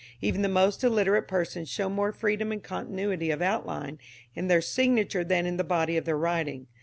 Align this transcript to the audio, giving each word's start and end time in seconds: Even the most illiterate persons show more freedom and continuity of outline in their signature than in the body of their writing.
Even 0.19 0.41
the 0.41 0.47
most 0.49 0.83
illiterate 0.83 1.27
persons 1.27 1.69
show 1.69 1.87
more 1.87 2.11
freedom 2.11 2.51
and 2.51 2.63
continuity 2.63 3.29
of 3.29 3.39
outline 3.39 3.99
in 4.33 4.47
their 4.47 4.59
signature 4.59 5.23
than 5.23 5.45
in 5.45 5.57
the 5.57 5.63
body 5.63 5.95
of 5.95 6.05
their 6.05 6.17
writing. 6.17 6.65